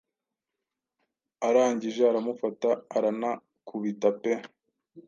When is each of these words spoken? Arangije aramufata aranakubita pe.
Arangije 1.47 2.01
aramufata 2.07 2.69
aranakubita 2.97 4.09
pe. 4.21 4.33